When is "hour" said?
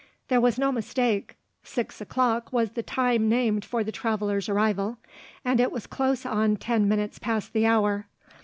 7.67-8.07